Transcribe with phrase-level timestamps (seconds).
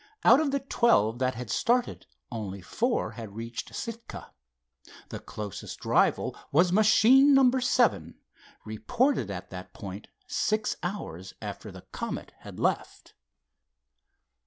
[0.23, 4.31] Out of the twelve that had started only four had reached Sitka.
[5.09, 8.15] The closest rival was machine number seven,
[8.65, 13.13] reported at that point six hours after the Comet had left.